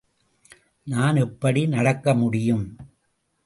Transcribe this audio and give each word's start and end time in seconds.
நான் 0.83 1.15
எப்படி 1.15 1.67
நடக்கமுடியும்? 1.67 2.65